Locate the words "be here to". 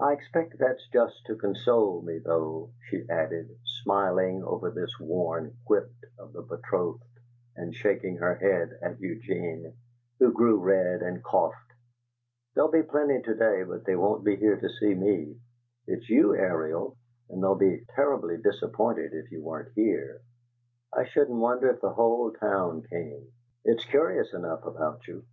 14.24-14.66